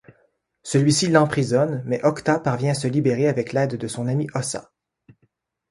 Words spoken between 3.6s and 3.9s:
de